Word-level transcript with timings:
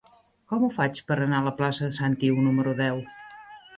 Com 0.53 0.63
ho 0.67 0.69
faig 0.77 1.01
per 1.11 1.17
anar 1.25 1.41
a 1.41 1.47
la 1.49 1.53
plaça 1.61 1.85
de 1.91 1.99
Sant 2.01 2.17
Iu 2.31 2.43
número 2.47 2.75
deu? 2.81 3.03